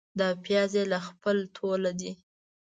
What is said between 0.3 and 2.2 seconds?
پیاز يې له خپله توله دي.